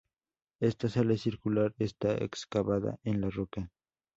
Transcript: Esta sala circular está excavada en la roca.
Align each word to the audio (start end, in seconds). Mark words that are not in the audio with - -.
Esta 0.59 0.89
sala 0.89 1.15
circular 1.15 1.75
está 1.77 2.15
excavada 2.15 2.97
en 3.03 3.21
la 3.21 3.29
roca. 3.29 3.69